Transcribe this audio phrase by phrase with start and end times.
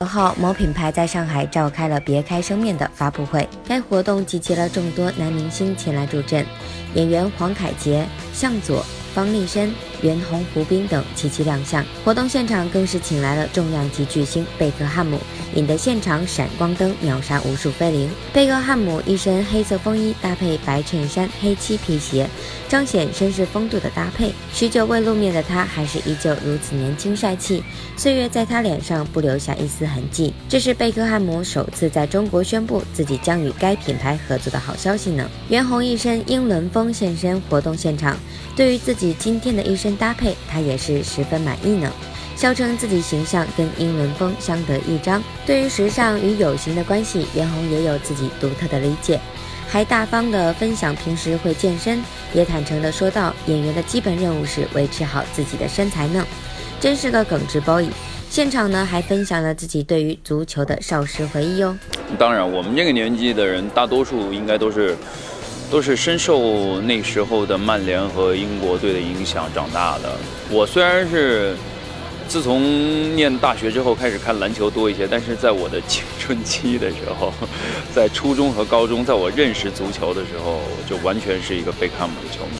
[0.00, 6.46] 九号，某品牌在上海召开了别开生面的发布会，该活动集结了众多男明星前来助阵，
[6.94, 8.86] 演员黄凯杰、向佐。
[9.12, 9.72] 方力申、
[10.02, 15.18] 袁弘、胡兵等齐齐亮相，活动现场更是请来了重量级巨星贝克汉姆，
[15.54, 18.08] 引得现场闪光灯秒杀无数菲林。
[18.32, 22.28] 贝克汉姆一身黑色风衣搭配白衬衫、黑漆皮鞋，
[22.68, 24.32] 彰显绅士风度的搭配。
[24.52, 27.62] 许久未露面的他，还是依旧如此年轻帅气，
[27.96, 30.32] 岁月在他脸上不留下一丝痕迹。
[30.48, 35.28] 这是贝克汉姆首次在中国宣布自己将与该品牌合作的好消息呢。
[35.48, 38.16] 袁弘一身英伦风现身活动现场，
[38.54, 39.08] 对于自己。
[39.18, 41.92] 今天的一身搭配，他也是十分满意呢，
[42.36, 45.22] 笑称自己形象跟英伦风相得益彰。
[45.46, 49.20] 对于时尚与有型的关系，袁弘也有自己独特的理解，
[49.68, 52.02] 还大方的分享平时会健身，
[52.32, 56.26] 也坦诚的说到演员的基本任务是维持好自己的身材呢，
[56.80, 57.88] 真是个耿直 boy。
[58.30, 61.78] 现场呢还分享了自己对于足球的少时回忆哦。
[62.18, 64.96] 当然，我们这个年纪的人，大多数应该都是。
[65.70, 70.16] 都是深受那时候的曼联和英国队的影响长大的。
[70.50, 71.54] 我虽然是
[72.26, 77.32] 自从念大学之后开始看篮球多一些，但是在我的青春期的时候，
[77.94, 82.56] 在初中和高中，在我认识足球的时候，就完全是一个贝克汉姆的球迷。